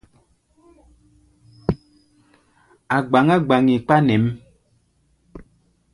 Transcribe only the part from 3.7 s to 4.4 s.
kpa nɛ̌ʼm.